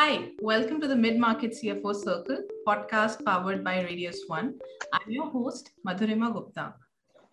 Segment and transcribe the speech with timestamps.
[0.00, 4.54] Hi, welcome to the Mid Market CFO Circle podcast powered by Radius One.
[4.92, 6.74] I'm your host, Madhurima Gupta.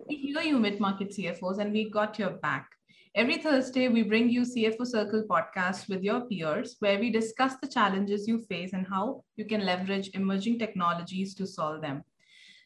[0.10, 2.67] We hear you, Mid Market CFOs, and we got your back.
[3.13, 7.67] Every Thursday, we bring you CFO Circle podcast with your peers, where we discuss the
[7.67, 12.02] challenges you face and how you can leverage emerging technologies to solve them.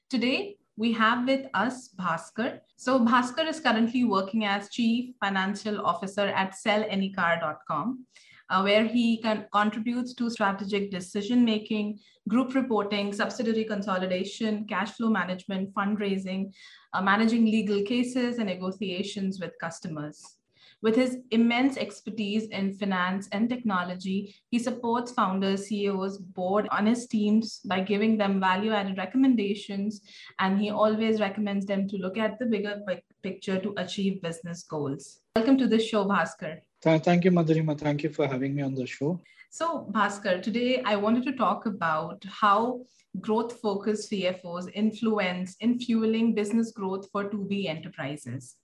[0.09, 2.61] Today, we have with us Bhaskar.
[2.77, 8.05] So Bhaskar is currently working as Chief Financial Officer at sellanycar.com
[8.49, 15.09] uh, where he can, contributes to strategic decision making, group reporting, subsidiary consolidation, cash flow
[15.09, 16.51] management, fundraising,
[16.93, 20.39] uh, managing legal cases, and negotiations with customers.
[20.81, 27.05] With his immense expertise in finance and technology, he supports founders, CEOs, board on his
[27.05, 29.99] teams by giving them value added recommendations.
[30.39, 32.81] And he always recommends them to look at the bigger
[33.21, 35.19] picture to achieve business goals.
[35.35, 36.59] Welcome to the show, Bhaskar.
[36.81, 37.77] Thank you, Madhurima.
[37.77, 39.19] Thank you for having me on the show.
[39.49, 42.81] So, Bhaskar, today I wanted to talk about how
[43.19, 48.55] growth focused CFOs influence in fueling business growth for 2B enterprises.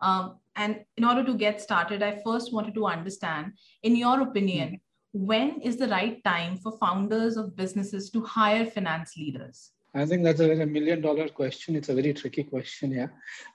[0.00, 4.80] Um, and in order to get started, I first wanted to understand, in your opinion,
[5.14, 5.26] mm-hmm.
[5.26, 9.72] when is the right time for founders of businesses to hire finance leaders?
[9.94, 11.74] I think that's a, million dollar question.
[11.74, 13.08] It's a very tricky question, yeah.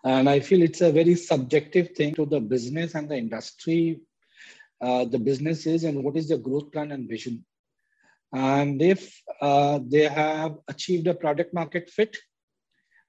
[0.04, 4.02] And I feel it's a very subjective thing to the business and the industry,
[4.82, 7.46] uh, the business is, and what is the growth plan and vision.
[8.34, 12.18] And if uh, they have achieved a product market fit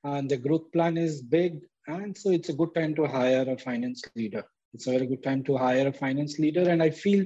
[0.04, 3.58] and the growth plan is big, and so it's a good time to hire a
[3.58, 4.44] finance leader.
[4.72, 6.68] It's a very good time to hire a finance leader.
[6.68, 7.24] And I feel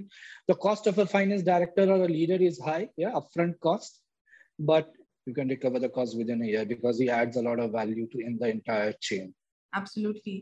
[0.48, 4.00] the cost of a finance director or a leader is high, yeah, upfront cost.
[4.58, 4.92] But
[5.30, 8.06] you can recover the cost within a year because he adds a lot of value
[8.12, 9.32] to in the entire chain
[9.74, 10.38] absolutely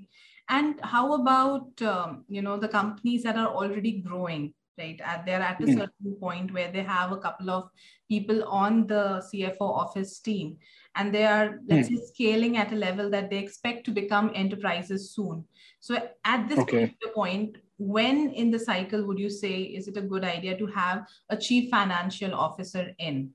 [0.48, 5.46] and how about um, you know the companies that are already growing right at they're
[5.50, 5.78] at a mm.
[5.78, 7.68] certain point where they have a couple of
[8.08, 10.56] people on the cfo office team
[10.96, 11.96] and they are let's mm.
[11.96, 15.44] say scaling at a level that they expect to become enterprises soon
[15.80, 16.94] so at this okay.
[17.14, 21.04] point when in the cycle would you say is it a good idea to have
[21.30, 23.30] a chief financial officer in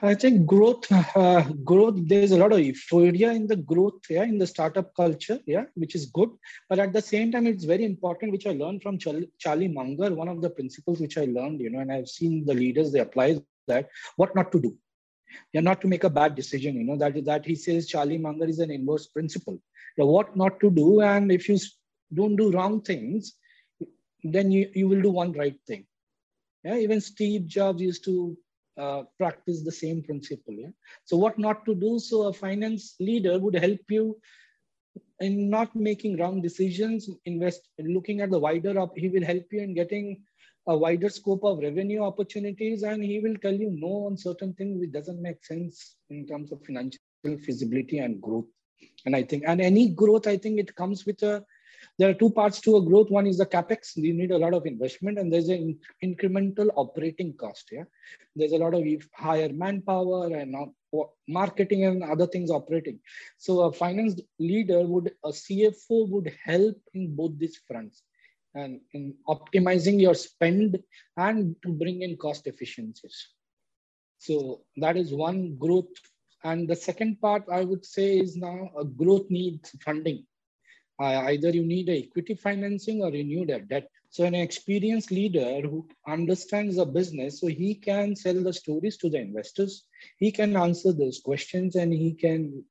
[0.00, 0.86] I think growth,
[1.16, 1.96] uh, growth.
[2.06, 5.94] There's a lot of euphoria in the growth, yeah, in the startup culture, yeah, which
[5.94, 6.30] is good.
[6.68, 10.14] But at the same time, it's very important, which I learned from Charlie Munger.
[10.14, 13.00] One of the principles which I learned, you know, and I've seen the leaders they
[13.00, 14.76] apply that what not to do,
[15.52, 16.76] yeah, not to make a bad decision.
[16.76, 19.58] You know that that he says Charlie Munger is an inverse principle.
[19.96, 21.58] Yeah, what not to do, and if you
[22.14, 23.34] don't do wrong things,
[24.22, 25.86] then you you will do one right thing.
[26.62, 28.36] Yeah, even Steve Jobs used to
[28.78, 30.54] uh, practice the same principle.
[30.54, 30.70] Yeah?
[31.04, 31.98] So what not to do?
[31.98, 34.18] So a finance leader would help you
[35.20, 39.60] in not making wrong decisions, invest, looking at the wider up, he will help you
[39.60, 40.22] in getting
[40.68, 44.78] a wider scope of revenue opportunities and he will tell you no on certain things
[44.78, 47.00] which doesn't make sense in terms of financial
[47.44, 48.44] feasibility and growth.
[49.06, 51.44] And I think, and any growth, I think it comes with a
[51.98, 53.10] there are two parts to a growth.
[53.10, 53.96] One is the capex.
[53.96, 57.68] You need a lot of investment, and there's an incremental operating cost.
[57.72, 57.84] Yeah,
[58.36, 60.54] there's a lot of higher manpower and
[61.26, 63.00] marketing and other things operating.
[63.36, 68.04] So a finance leader would, a CFO would help in both these fronts
[68.54, 70.78] and in optimizing your spend
[71.16, 73.28] and to bring in cost efficiencies.
[74.18, 75.90] So that is one growth.
[76.44, 80.24] And the second part I would say is now a growth needs funding
[81.00, 83.88] uh, either you need a equity financing or you need a debt.
[84.10, 89.10] So an experienced leader who understands the business, so he can sell the stories to
[89.10, 89.84] the investors.
[90.18, 92.64] He can answer those questions and he can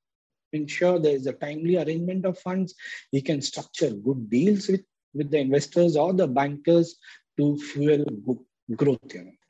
[0.54, 2.74] ensure there is a timely arrangement of funds.
[3.12, 4.84] He can structure good deals with,
[5.14, 6.96] with the investors or the bankers
[7.38, 8.40] to fuel good,
[8.76, 9.00] growth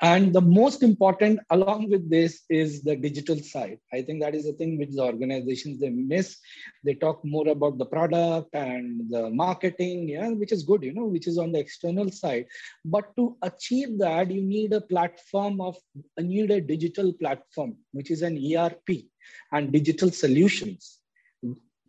[0.01, 3.79] and the most important along with this is the digital side.
[3.91, 6.37] I think that is the thing which the organizations they miss.
[6.83, 11.05] They talk more about the product and the marketing yeah which is good you know
[11.05, 12.45] which is on the external side.
[12.85, 15.77] But to achieve that you need a platform of
[16.17, 18.87] you need a digital platform which is an erp
[19.51, 20.96] and digital solutions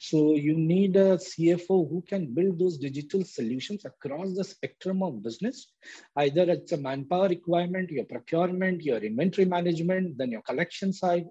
[0.00, 5.22] so you need a CFO who can build those digital solutions across the spectrum of
[5.22, 5.72] business.
[6.16, 11.26] Either it's a manpower requirement, your procurement, your inventory management, then your collection side,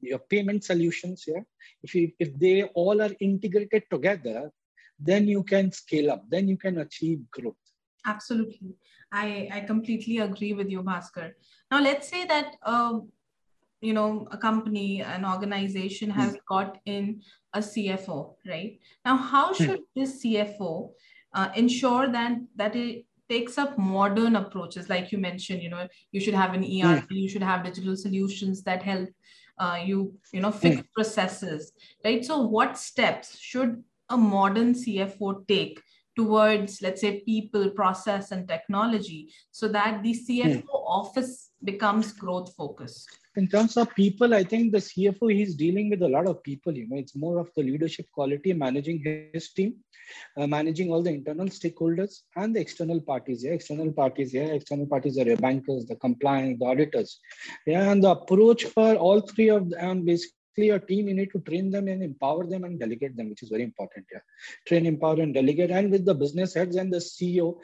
[0.00, 1.24] your payment solutions.
[1.26, 1.42] Yeah,
[1.82, 4.50] if you, if they all are integrated together,
[4.98, 6.24] then you can scale up.
[6.28, 7.54] Then you can achieve growth.
[8.06, 8.74] Absolutely,
[9.12, 11.32] I I completely agree with you, Bhaskar.
[11.70, 12.56] Now let's say that.
[12.62, 13.10] Um,
[13.80, 16.38] you know a company an organization has mm.
[16.48, 17.20] got in
[17.54, 19.64] a cfo right now how hmm.
[19.64, 19.94] should mm.
[19.96, 20.90] this cfo
[21.32, 26.20] uh, ensure that that it takes up modern approaches, like you mentioned, you know, you
[26.20, 27.22] should have an ERP, mm.
[27.22, 29.08] you should have digital solutions that help
[29.58, 30.86] uh, you, you know, fix mm.
[30.94, 31.72] processes,
[32.04, 32.24] right?
[32.24, 35.80] So, what steps should a modern CFO take
[36.16, 40.64] towards, let's say, people, process, and technology so that the CFO mm.
[40.74, 43.19] office becomes growth focused?
[43.36, 46.76] In terms of people, I think the CFO he's dealing with a lot of people.
[46.76, 49.76] You know, it's more of the leadership quality, managing his team,
[50.36, 53.44] uh, managing all the internal stakeholders and the external parties.
[53.44, 54.34] Yeah, external parties.
[54.34, 57.20] Yeah, external parties are your bankers, the compliance, the auditors.
[57.66, 61.40] Yeah, and the approach for all three of them basically your team you need to
[61.40, 64.18] train them and empower them and delegate them which is very important yeah
[64.66, 67.56] train empower and delegate and with the business heads and the ceo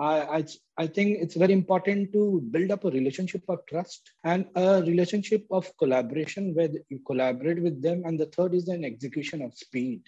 [0.00, 0.44] I,
[0.76, 5.44] I, think it's very important to build up a relationship of trust and a relationship
[5.50, 8.02] of collaboration where you collaborate with them.
[8.04, 10.02] And the third is an execution of speed.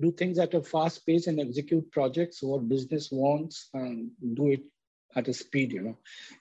[0.00, 4.62] Do things at a fast pace and execute projects what business wants and do it
[5.16, 5.96] at a speed, you know,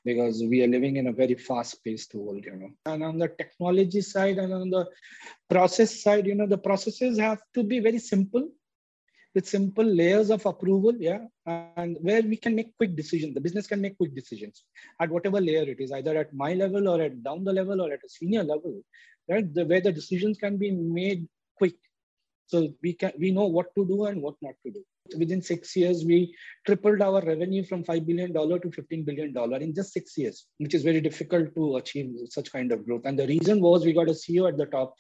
[0.06, 2.70] because we are living in a very fast-paced world, you know.
[2.86, 4.88] And on the technology side and on the
[5.50, 8.50] process side, you know, the processes have to be very simple
[9.36, 13.34] with simple layers of approval, yeah, and where we can make quick decisions.
[13.34, 14.64] The business can make quick decisions
[15.00, 17.92] at whatever layer it is, either at my level or at down the level or
[17.92, 18.82] at a senior level,
[19.30, 19.52] right?
[19.54, 21.28] The where the decisions can be made
[21.58, 21.76] quick,
[22.46, 24.84] so we can we know what to do and what not to do.
[25.18, 26.34] Within six years, we
[26.66, 30.46] tripled our revenue from five billion dollar to fifteen billion dollar in just six years,
[30.60, 33.02] which is very difficult to achieve such kind of growth.
[33.06, 34.94] And the reason was we got a CEO at the top,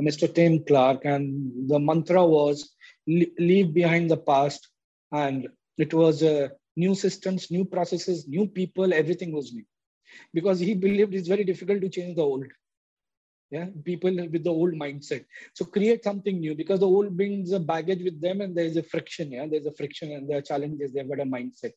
[0.00, 0.34] Mr.
[0.34, 2.73] Tim Clark, and the mantra was
[3.06, 4.68] leave behind the past
[5.12, 5.48] and
[5.78, 9.64] it was uh, new systems new processes new people everything was new.
[10.32, 12.46] Because he believed it's very difficult to change the old.
[13.50, 15.24] Yeah people with the old mindset.
[15.54, 18.82] So create something new because the old brings a baggage with them and there's a
[18.82, 19.46] friction yeah?
[19.46, 21.72] There's a friction and there are challenges they've got a mindset.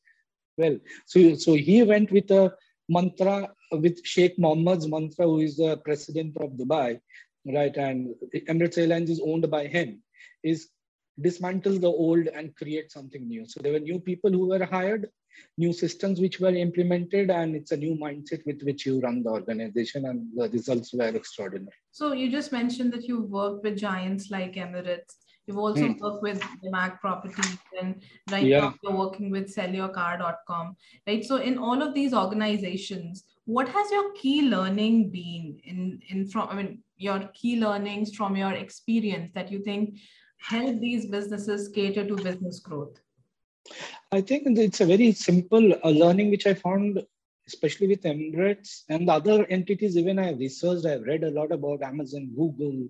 [0.58, 2.54] Well so so he went with a
[2.90, 7.00] mantra with sheikh mohammed's mantra who is the president of dubai
[7.46, 7.76] right?
[7.76, 8.16] And
[8.48, 10.02] emirates airlines is owned by him
[10.44, 10.70] is
[11.22, 13.46] dismantle the old and create something new.
[13.48, 15.10] So there were new people who were hired,
[15.58, 19.30] new systems which were implemented, and it's a new mindset with which you run the
[19.30, 21.76] organization, and the results were extraordinary.
[21.92, 25.16] So you just mentioned that you've worked with giants like Emirates.
[25.48, 26.04] You've also hmm.
[26.04, 28.60] worked with Mac Properties, and right yeah.
[28.60, 30.76] now you're working with sellyourcar.com.
[31.08, 31.24] Right.
[31.24, 36.50] So in all of these organizations, what has your key learning been in in from?
[36.50, 40.00] I mean, your key learnings from your experience that you think
[40.38, 43.00] help these businesses cater to business growth?
[44.12, 47.04] I think it's a very simple uh, learning which I found,
[47.48, 49.98] especially with Emirates and the other entities.
[49.98, 52.88] Even I have researched, I have read a lot about Amazon, Google,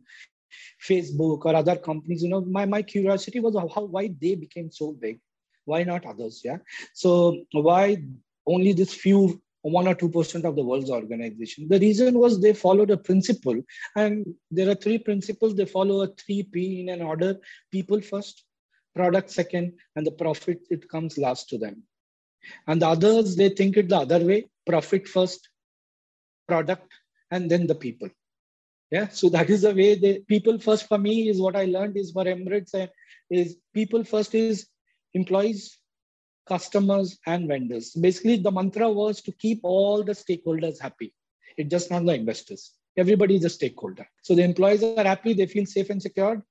[0.87, 2.21] Facebook, or other companies.
[2.21, 5.19] You know, my my curiosity was how, how why they became so big,
[5.65, 6.41] why not others?
[6.43, 6.57] Yeah.
[6.93, 8.03] So why
[8.45, 11.67] only this few one or two percent of the world's organization.
[11.67, 13.61] The reason was they followed a principle,
[13.95, 15.55] and there are three principles.
[15.55, 17.37] They follow a three P in an order:
[17.71, 18.43] people first,
[18.95, 21.83] product second, and the profit it comes last to them.
[22.67, 25.49] And the others they think it the other way: profit first,
[26.47, 26.91] product,
[27.31, 28.09] and then the people.
[28.89, 31.97] Yeah, so that is the way the people first for me is what I learned
[31.97, 32.73] is for Emirates
[33.29, 34.67] is people first is
[35.13, 35.77] employees
[36.47, 37.91] customers and vendors.
[37.91, 41.13] Basically, the mantra was to keep all the stakeholders happy.
[41.57, 42.73] It's just not the investors.
[42.97, 44.07] Everybody is a stakeholder.
[44.23, 46.41] So the employees are happy, they feel safe and secured,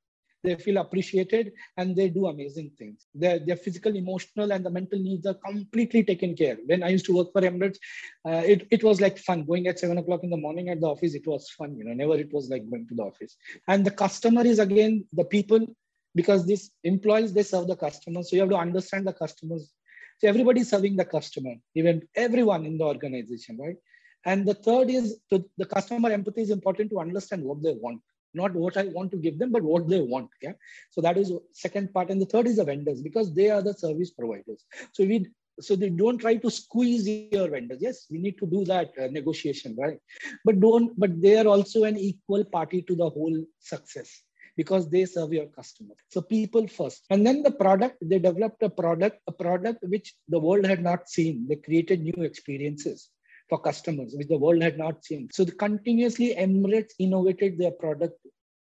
[0.44, 3.06] they feel appreciated, and they do amazing things.
[3.14, 6.56] Their, their physical, emotional, and the mental needs are completely taken care.
[6.66, 7.78] When I used to work for Emirates,
[8.24, 9.44] uh, it, it was like fun.
[9.44, 11.76] Going at seven o'clock in the morning at the office, it was fun.
[11.76, 13.36] You know, never it was like going to the office.
[13.66, 15.66] And the customer is again the people
[16.14, 18.30] because these employees they serve the customers.
[18.30, 19.72] So you have to understand the customers
[20.18, 23.76] so everybody's serving the customer, even everyone in the organization, right?
[24.24, 28.00] And the third is to, the customer empathy is important to understand what they want,
[28.34, 30.30] not what I want to give them, but what they want.
[30.42, 30.52] Yeah.
[30.90, 32.10] So that is second part.
[32.10, 34.64] And the third is the vendors because they are the service providers.
[34.92, 37.78] So we so they don't try to squeeze your vendors.
[37.80, 39.98] Yes, we need to do that uh, negotiation, right?
[40.44, 40.98] But don't.
[40.98, 44.22] But they are also an equal party to the whole success
[44.56, 45.94] because they serve your customer.
[46.08, 47.04] So people first.
[47.10, 51.08] And then the product, they developed a product, a product which the world had not
[51.08, 51.46] seen.
[51.48, 53.10] They created new experiences
[53.48, 55.28] for customers, which the world had not seen.
[55.32, 58.18] So continuously Emirates innovated their product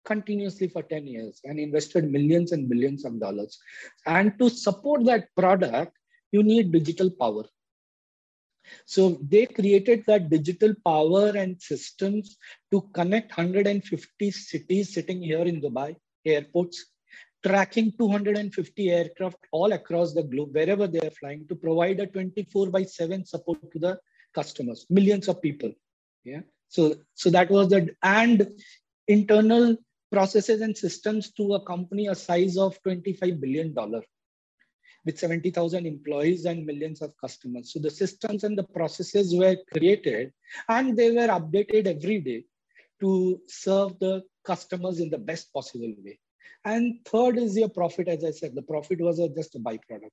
[0.06, 3.60] continuously for 10 years and invested millions and millions of dollars.
[4.06, 5.96] And to support that product,
[6.32, 7.44] you need digital power.
[8.86, 12.38] So they created that digital power and systems
[12.72, 16.86] to connect 150 cities sitting here in Dubai, airports,
[17.46, 22.70] tracking 250 aircraft all across the globe, wherever they are flying, to provide a 24
[22.70, 24.00] by 7 support to the
[24.34, 25.72] customers, millions of people.
[26.24, 26.42] Yeah.
[26.70, 28.48] So, so that was the and
[29.08, 29.76] internal
[30.12, 34.02] processes and systems to a company a size of 25 billion dollar
[35.06, 37.74] with 70,000 employees and millions of customers.
[37.74, 40.32] So the systems and the processes were created
[40.70, 42.46] and they were updated every day
[43.00, 46.20] to serve the customers in the best possible way.
[46.64, 48.08] And third is your profit.
[48.08, 50.12] As I said, the profit was just a byproduct.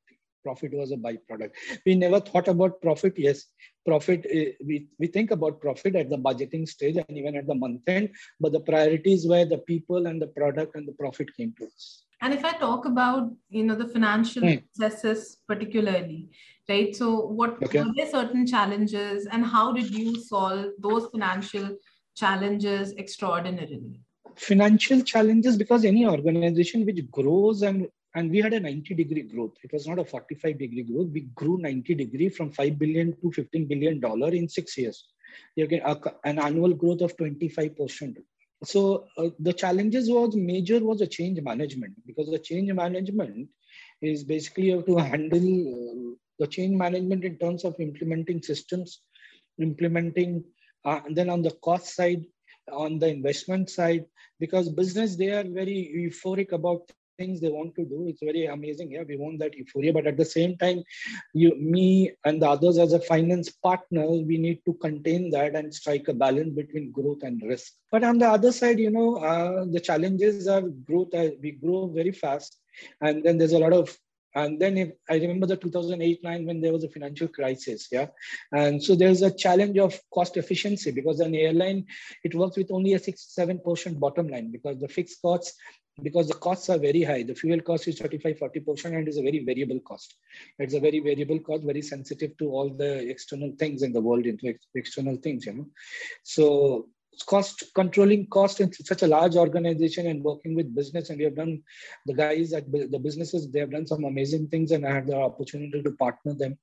[0.49, 1.53] Profit was a byproduct.
[1.85, 3.15] We never thought about profit.
[3.19, 3.45] Yes,
[3.89, 7.55] profit, eh, we, we think about profit at the budgeting stage and even at the
[7.55, 11.55] month end, but the priorities were the people and the product and the profit came
[11.59, 12.05] to us.
[12.21, 14.63] And if I talk about, you know, the financial mm.
[14.77, 16.31] processes particularly,
[16.69, 16.97] right?
[16.97, 17.83] So what okay.
[17.83, 21.77] were there certain challenges and how did you solve those financial
[22.17, 24.01] challenges extraordinarily?
[24.37, 29.53] Financial challenges because any organization which grows and and we had a 90 degree growth.
[29.63, 31.09] It was not a 45 degree growth.
[31.13, 35.09] We grew 90 degree from 5 billion to 15 billion dollar in six years.
[35.57, 35.83] You get
[36.25, 38.19] an annual growth of 25 percent
[38.65, 43.49] so uh, the challenges was major was a change management because the change management
[44.03, 49.03] is basically you have to handle uh, the change management in terms of implementing systems
[49.61, 50.43] implementing
[50.85, 52.25] uh, and then on the cost side
[52.73, 54.05] on the investment side
[54.41, 56.83] because business they are very euphoric about
[57.19, 58.07] things they want to do.
[58.09, 58.93] It's very amazing.
[58.93, 60.83] Yeah, we want that euphoria, but at the same time,
[61.35, 65.75] you, me, and the others as a finance partner, we need to contain that and
[65.75, 67.73] strike a balance between growth and risk.
[67.91, 71.13] But on the other side, you know, uh, the challenges are growth.
[71.13, 72.57] Uh, we grow very fast,
[73.01, 73.97] and then there's a lot of
[74.35, 78.07] and then if, I remember the 2008-9 when there was a financial crisis, yeah.
[78.53, 81.87] And so there's a challenge of cost efficiency because an airline,
[82.23, 85.55] it works with only a six, seven percent bottom line because the fixed costs
[86.03, 87.23] because the costs are very high.
[87.23, 90.15] The fuel cost is 35, 40% and is a very variable cost.
[90.59, 94.27] It's a very variable cost, very sensitive to all the external things in the world,
[94.27, 95.67] into external things, you know.
[96.23, 96.89] So
[97.27, 101.35] cost controlling cost in such a large organization and working with business and we have
[101.35, 101.61] done
[102.07, 105.17] the guys at the businesses they have done some amazing things and i had the
[105.17, 106.57] opportunity to partner them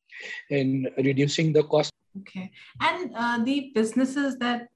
[0.50, 2.50] in reducing the cost okay
[2.80, 4.70] and uh, the businesses that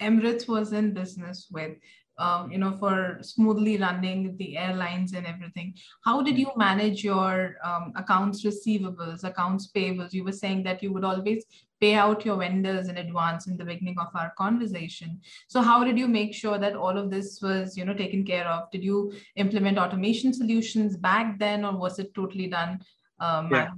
[0.00, 1.72] emirates was in business with
[2.18, 5.74] um, you know, for smoothly running the airlines and everything.
[6.04, 10.12] How did you manage your um, accounts receivables, accounts payables?
[10.12, 11.44] You were saying that you would always
[11.80, 15.20] pay out your vendors in advance in the beginning of our conversation.
[15.48, 18.46] So how did you make sure that all of this was, you know, taken care
[18.46, 18.70] of?
[18.70, 22.80] Did you implement automation solutions back then, or was it totally done
[23.20, 23.68] uh, yeah.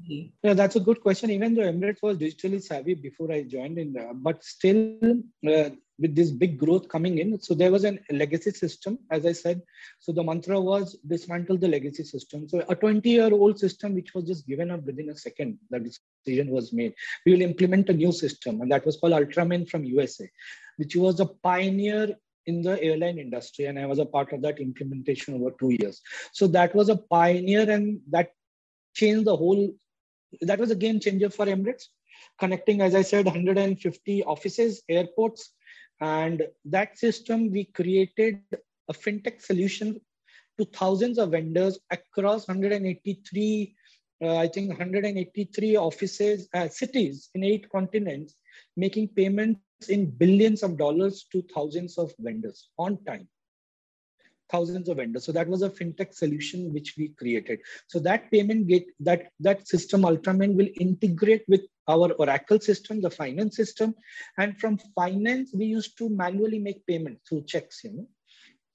[0.43, 1.31] yeah, that's a good question.
[1.31, 4.99] Even though Emirates was digitally savvy before I joined in, uh, but still
[5.47, 9.33] uh, with this big growth coming in, so there was a legacy system, as I
[9.33, 9.63] said.
[9.99, 12.49] So the mantra was dismantle the legacy system.
[12.49, 16.73] So a 20-year-old system which was just given up within a second, that decision was
[16.73, 16.95] made.
[17.25, 20.29] We will implement a new system, and that was called Ultramain from USA,
[20.77, 22.15] which was a pioneer
[22.47, 26.01] in the airline industry and i was a part of that implementation over two years
[26.33, 28.31] so that was a pioneer and that
[28.97, 29.71] changed the whole,
[30.41, 31.85] that was a game changer for Emirates,
[32.41, 35.53] connecting, as I said, 150 offices, airports.
[36.01, 38.41] And that system, we created
[38.89, 40.01] a fintech solution
[40.59, 43.75] to thousands of vendors across 183,
[44.23, 48.35] uh, I think 183 offices, uh, cities in eight continents,
[48.77, 53.29] making payments in billions of dollars to thousands of vendors on time
[54.51, 55.25] thousands of vendors.
[55.25, 57.61] So that was a fintech solution which we created.
[57.89, 63.11] So that payment gate, that that system Ultramain will integrate with our Oracle system, the
[63.11, 63.95] finance system.
[64.39, 68.09] And from finance, we used to manually make payment through checks, you know,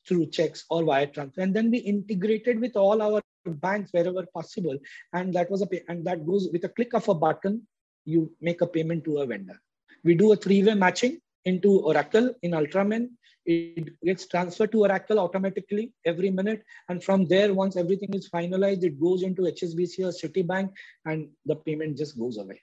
[0.07, 1.41] through checks or wire transfer.
[1.41, 4.77] And then we integrated with all our banks wherever possible.
[5.13, 7.67] And that was a pay, and that goes with a click of a button,
[8.05, 9.59] you make a payment to a vendor.
[10.03, 13.09] We do a three-way matching into Oracle in Ultramain
[13.45, 16.63] it gets transferred to Oracle automatically every minute.
[16.89, 20.71] And from there, once everything is finalized, it goes into HSBC or Citibank
[21.05, 22.61] and the payment just goes away.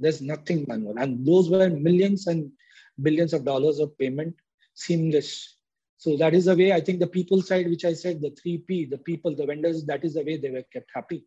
[0.00, 0.98] There's nothing manual.
[0.98, 2.50] And those were millions and
[3.02, 4.34] billions of dollars of payment,
[4.74, 5.56] seamless.
[5.98, 8.90] So that is the way I think the people side, which I said, the 3P,
[8.90, 11.24] the people, the vendors, that is the way they were kept happy.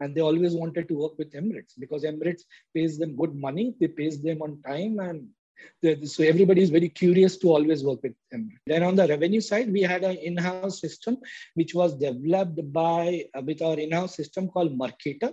[0.00, 2.42] And they always wanted to work with Emirates because Emirates
[2.74, 5.26] pays them good money, they pays them on time, and
[6.04, 8.50] so everybody is very curious to always work with them.
[8.66, 11.18] Then on the revenue side, we had an in-house system
[11.54, 15.32] which was developed by uh, with our in-house system called Mercator.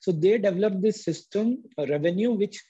[0.00, 2.62] So they developed this system, revenue, which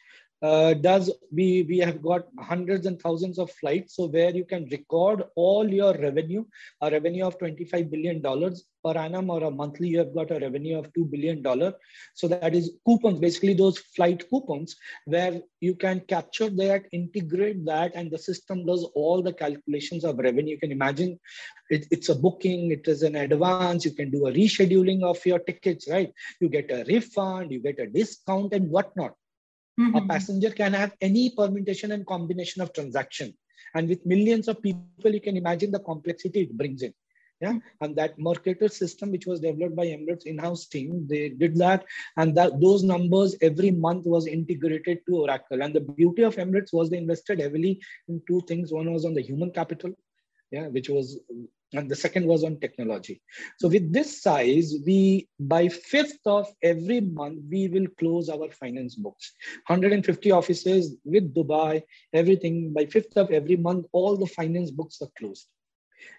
[0.43, 4.69] uh, does we we have got hundreds and thousands of flights so where you can
[4.71, 6.45] record all your revenue
[6.83, 10.38] a revenue of 25 billion dollars per annum or a monthly you have got a
[10.38, 11.73] revenue of 2 billion dollar.
[12.14, 14.76] So that is coupons basically those flight coupons
[15.07, 20.19] where you can capture that integrate that and the system does all the calculations of
[20.19, 20.55] revenue.
[20.55, 21.19] You can imagine
[21.71, 25.38] it, it's a booking it is an advance you can do a rescheduling of your
[25.38, 26.12] tickets right?
[26.41, 29.14] You get a refund you get a discount and whatnot
[29.78, 29.97] Mm-hmm.
[29.97, 33.35] A passenger can have any permutation and combination of transaction.
[33.75, 36.95] And with millions of people, you can imagine the complexity it brings in.
[37.40, 37.59] Yeah.
[37.81, 41.85] And that Mercator system, which was developed by Emirates in-house team, they did that.
[42.16, 45.62] And that those numbers every month was integrated to Oracle.
[45.62, 48.73] And the beauty of Emirates was they invested heavily in two things.
[48.73, 49.93] One was on the human capital,
[50.52, 51.19] yeah, which was
[51.75, 53.21] and the second was on technology.
[53.59, 58.95] So with this size, we by 5th of every month, we will close our finance
[58.95, 59.33] books.
[59.66, 65.11] 150 offices with Dubai, everything by 5th of every month, all the finance books are
[65.19, 65.49] closed.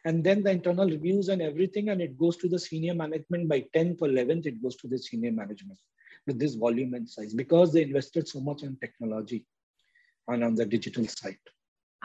[0.03, 3.65] And then the internal reviews and everything, and it goes to the senior management by
[3.75, 5.79] 10th or 11th, it goes to the senior management
[6.27, 9.45] with this volume and size because they invested so much on technology
[10.27, 11.37] and on the digital side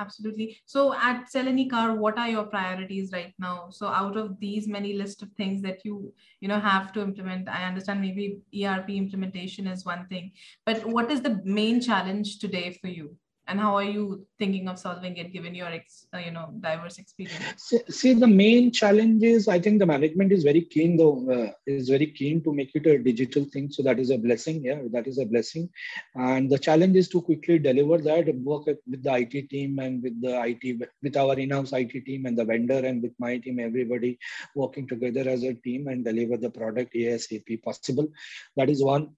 [0.00, 0.58] absolutely.
[0.64, 3.68] So at sell car what are your priorities right now?
[3.70, 7.48] So out of these many list of things that you you know have to implement
[7.48, 10.32] i understand maybe erp implementation is one thing
[10.66, 13.16] but what is the main challenge today for you
[13.50, 16.98] and how are you thinking of solving it given your ex, uh, you know diverse
[16.98, 17.64] experience?
[17.68, 21.50] See, see, the main challenge is i think the management is very keen though uh,
[21.66, 23.70] is very keen to make it a digital thing.
[23.70, 25.68] So that is a blessing yeah that is a blessing.
[26.14, 30.20] And the challenge is to quickly deliver that work with the it team and with
[30.22, 34.18] the it with our in-house it team and the vendor and with my team everybody
[34.54, 38.08] working together as a team and deliver the product asap possible.
[38.56, 39.10] That is one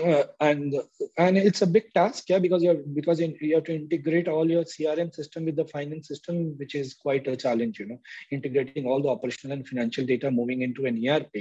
[0.00, 0.74] uh, and
[1.18, 4.64] and it's a big task yeah because you're because you have to integrate all your
[4.64, 8.00] crm system with the finance system which is quite a challenge you know.
[8.30, 11.34] Integrating all the operational and financial data moving into an erp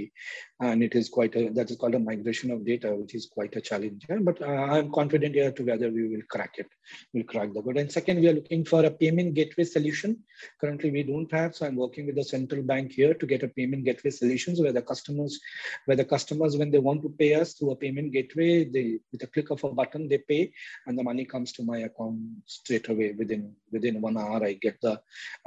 [0.59, 3.55] and it is quite a that is called a migration of data which is quite
[3.55, 4.17] a challenge yeah?
[4.21, 6.67] but uh, i'm confident here together we will crack it
[7.13, 10.17] we'll crack the code and second we are looking for a payment gateway solution.
[10.61, 13.47] Currently we don't have so i'm working with the central bank here to get a
[13.47, 15.39] payment gateway solutions where the customers
[15.85, 19.23] where the customers when they want to pay us through a payment gateway they with
[19.23, 20.43] a click of a button they pay
[20.85, 24.77] and the money comes to my account straight away within within one hour i get
[24.85, 24.95] the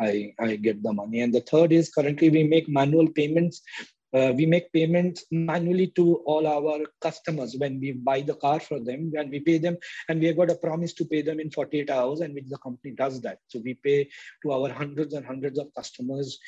[0.00, 1.20] i i get the money.
[1.20, 3.62] And the third is currently we make manual payments
[4.14, 7.56] uh, we make payments manually to all our customers.
[7.56, 10.50] When we buy the car for them and we pay them and we have got
[10.50, 13.38] a promise to pay them in 48 hours and which the company does that.
[13.48, 14.10] So we pay
[14.42, 16.38] to our hundreds and hundreds of customers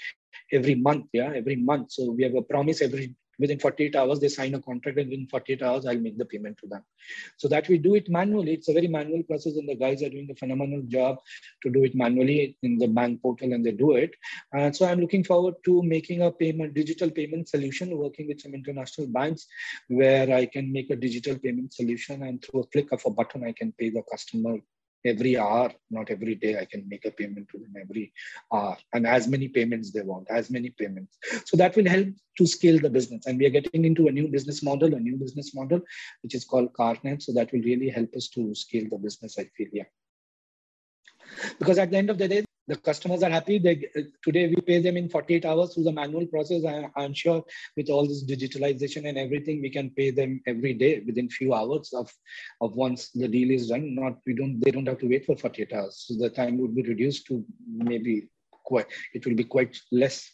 [0.53, 1.93] every month yeah every month.
[1.93, 5.27] So we have a promise every within 48 hours they sign a contract and within
[5.29, 6.83] 48 hours i'll make the payment to them.
[7.37, 8.55] So that we do it manually.
[8.55, 11.19] It's a very manual process and the guys are doing a phenomenal job
[11.63, 14.15] to do it manually in the bank portal and they do it.
[14.53, 18.55] And so i'm looking forward to making a payment digital payment solution working with some
[18.55, 19.47] international banks
[19.89, 23.45] where i can make a digital payment solution and through a click of a button
[23.45, 24.57] i can pay the customer
[25.05, 26.59] every hour, not every day.
[26.59, 28.13] I can make a payment to them every
[28.53, 31.19] hour and as many payments they want, as many payments.
[31.45, 33.27] So that will help to scale the business.
[33.27, 35.81] And we are getting into a new business model, a new business model,
[36.23, 37.23] which is called CarNet.
[37.23, 39.69] So that will really help us to scale the business, I feel.
[39.73, 39.85] Yeah.
[41.59, 43.59] Because at the end of the day, the customers are happy.
[43.59, 43.87] They
[44.23, 46.65] today we pay them in 48 hours through the manual process.
[46.65, 47.45] I, I'm sure
[47.77, 51.93] with all this digitalization and everything, we can pay them every day within few hours
[51.93, 52.13] of,
[52.61, 53.95] of once the deal is done.
[53.95, 56.05] Not we don't they don't have to wait for 48 hours.
[56.07, 58.29] So the time would be reduced to maybe
[58.65, 60.31] quite it will be quite less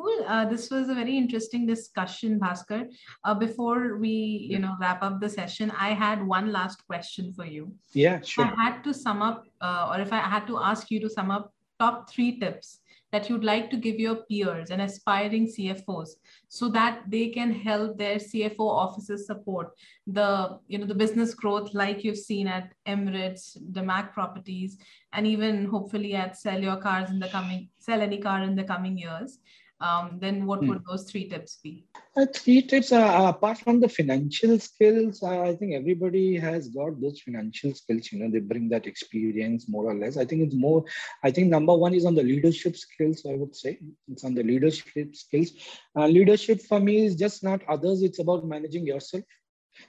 [0.00, 0.24] Cool.
[0.26, 2.88] Uh, this was a very interesting discussion, Bhaskar.
[3.22, 4.08] Uh, before we,
[4.50, 7.74] you know, wrap up the session, I had one last question for you.
[7.92, 8.46] Yeah, sure.
[8.46, 11.10] If I had to sum up, uh, or if I had to ask you to
[11.10, 12.80] sum up top three tips
[13.12, 16.10] that you'd like to give your peers and aspiring CFOs
[16.48, 19.72] so that they can help their CFO offices support
[20.06, 24.78] the you know the business growth like you've seen at Emirates, DAMAC Properties,
[25.12, 28.64] and even hopefully at Sell Your Cars in the coming Sell Any Car in the
[28.64, 29.40] coming years
[29.80, 30.68] um, then what hmm.
[30.68, 31.86] would those three tips be?
[32.14, 37.00] Uh, three tips, uh, apart from the financial skills, uh, I think everybody has got
[37.00, 38.12] those financial skills.
[38.12, 40.18] You know, they bring that experience more or less.
[40.18, 40.84] I think it's more,
[41.24, 43.78] I think number one is on the leadership skills, I would say.
[44.08, 45.52] It's on the leadership skills.
[45.96, 49.24] Uh, leadership for me is just not others, it's about managing yourself,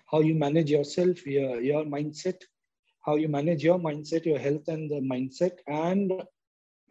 [0.09, 2.39] how you manage yourself, your, your mindset,
[3.05, 6.13] how you manage your mindset, your health and the mindset, and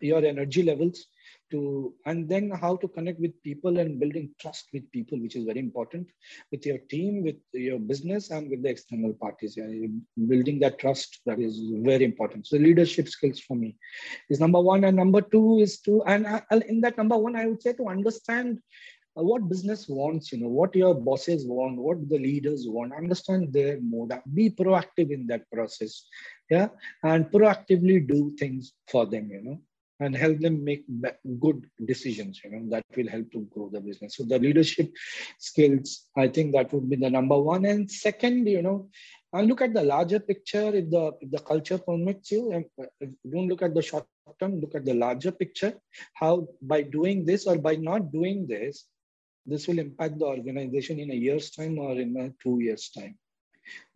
[0.01, 1.07] your energy levels
[1.51, 5.45] to and then how to connect with people and building trust with people which is
[5.45, 6.07] very important.
[6.53, 9.57] With your team with your business and with the external parties.
[9.57, 9.67] Yeah,
[10.29, 12.47] building that trust that is very important.
[12.47, 13.77] So leadership skills for me
[14.29, 14.85] is number one.
[14.85, 17.89] And number two is to and I, in that number one i would say to
[17.89, 18.61] understand
[19.15, 22.93] what business wants you know what your bosses want what the leaders want.
[22.95, 24.13] Understand their mode.
[24.35, 26.05] Be proactive in that process.
[26.49, 26.69] Yeah
[27.03, 29.61] and proactively do things for them you know
[30.01, 30.85] and help them make
[31.39, 34.17] good decisions you know that will help to grow the business.
[34.17, 34.91] So the leadership
[35.39, 37.65] skills i think that would be the number one.
[37.67, 38.89] And second you know
[39.33, 40.75] and look at the larger picture.
[40.75, 44.07] If the if the culture permits you and uh, don't look at the short
[44.41, 45.75] term look at the larger picture.
[46.15, 48.87] How by doing this or by not doing this
[49.47, 53.17] this will impact the organization in a year's time or in a two years time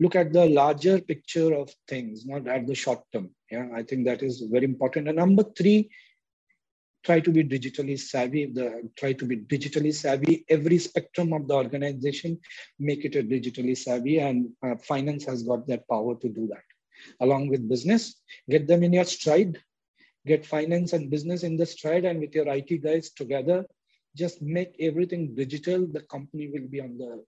[0.00, 3.30] look at the larger picture of things, not at the short term.
[3.50, 5.08] Yeah, I think that is very important.
[5.08, 5.90] And number three,
[7.04, 8.46] try to be digitally savvy.
[8.46, 10.44] The try to be digitally savvy.
[10.48, 12.40] Every spectrum of the organization,
[12.78, 16.64] make it a digitally savvy, and uh, finance has got that power to do that.
[17.20, 19.60] Along with business, get them in your stride.
[20.26, 23.66] Get finance and business in the stride, and with your IT guys together,
[24.16, 25.86] just make everything digital.
[25.86, 27.22] The company will be on the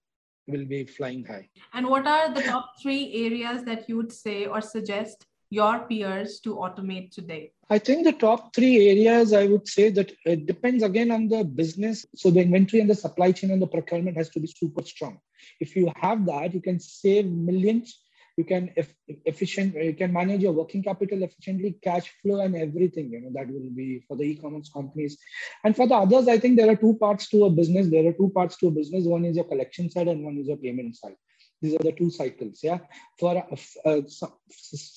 [0.47, 1.47] will be flying high.
[1.73, 6.39] And what are the top three areas that you would say or suggest your peers
[6.41, 7.51] to automate today?
[7.69, 11.43] I think the top three areas I would say that it depends again on the
[11.43, 12.05] business.
[12.15, 15.19] So the inventory and the supply chain and the procurement has to be super strong.
[15.59, 17.99] If you have that, you can save millions
[18.37, 18.71] you can
[19.25, 23.47] efficient you can manage your working capital efficiently cash flow and everything you know that
[23.47, 25.17] will be for the e-commerce companies
[25.63, 28.17] and for the others i think there are two parts to a business there are
[28.21, 30.95] two parts to a business one is your collection side and one is your payment
[30.95, 31.17] side
[31.61, 32.79] these are the two cycles yeah
[33.19, 33.33] for
[33.85, 34.01] uh,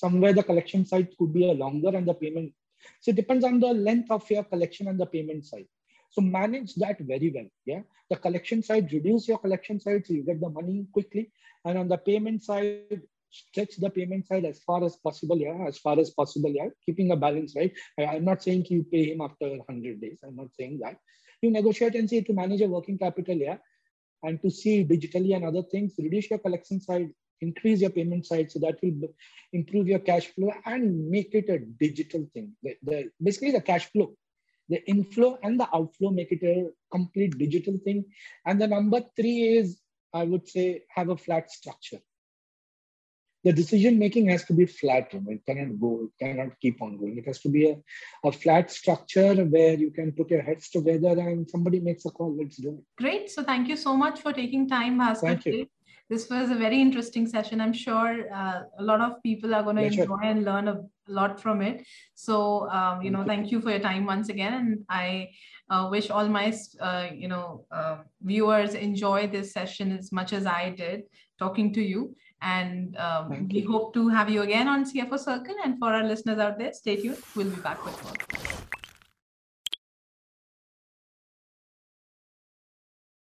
[0.03, 2.53] somewhere the collection side could be a longer and the payment
[2.99, 5.67] so it depends on the length of your collection and the payment side
[6.11, 7.47] so manage that very well.
[7.65, 7.81] Yeah.
[8.09, 11.31] The collection side, reduce your collection side so you get the money quickly.
[11.63, 13.01] And on the payment side,
[13.31, 17.11] stretch the payment side as far as possible yeah as far as possible yeah keeping
[17.11, 17.73] a balance right?
[17.97, 20.97] I, am not saying you pay him after 100 days i'm not saying that.
[21.41, 23.57] You negotiate and see to manage a working capital yeah
[24.23, 27.09] and to see digitally and other things reduce your collection side
[27.41, 29.09] increase your payment side so that will
[29.51, 32.51] improve your cash flow and make it a digital thing.
[32.61, 34.13] The, the basically the cash flow
[34.69, 38.05] the inflow and the outflow make it a complete digital thing.
[38.45, 39.79] And the number three is
[40.13, 41.99] i would say have a flat structure
[43.43, 45.13] the decision making has to be flat.
[45.13, 47.17] You know, it cannot go, it cannot keep on going.
[47.17, 47.77] It has to be a,
[48.23, 52.35] a flat structure where you can put your heads together and somebody makes a call.
[52.37, 52.83] Let's do it.
[52.97, 53.29] Great.
[53.29, 55.21] So thank you so much for taking time, Bhaskar.
[55.21, 55.67] Thank you.
[56.09, 57.61] This was a very interesting session.
[57.61, 61.39] I'm sure uh, a lot of people are going to enjoy and learn a lot
[61.39, 61.85] from it.
[62.15, 64.53] So, um, you know, thank you for your time once again.
[64.53, 65.29] And I
[65.69, 70.45] uh, wish all my, uh, you know, uh, viewers enjoy this session as much as
[70.45, 71.03] I did
[71.39, 72.13] talking to you.
[72.41, 75.55] And um, we hope to have you again on CFO Circle.
[75.63, 77.17] And for our listeners out there, stay tuned.
[77.35, 78.60] We'll be back with more.